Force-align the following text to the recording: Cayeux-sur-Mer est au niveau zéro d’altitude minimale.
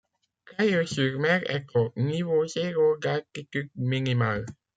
Cayeux-sur-Mer 0.47 1.43
est 1.47 1.67
au 1.75 1.93
niveau 1.95 2.47
zéro 2.47 2.97
d’altitude 2.97 3.69
minimale. 3.75 4.45